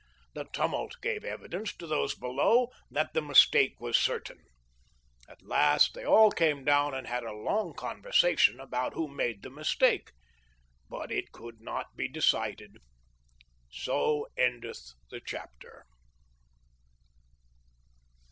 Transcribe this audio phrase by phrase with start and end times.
[0.29, 4.39] 7 The tumult gave evidence to those below that the mistake was certain.
[5.29, 9.51] At last they all came down and had a long conversation about who made the
[9.51, 10.99] mistake, 54 THE LIFE OF LINCOLN.
[10.99, 12.77] but it could not be decided.
[13.69, 15.83] So endeth the chap ter."